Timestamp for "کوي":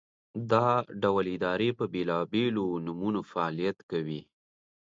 3.91-4.21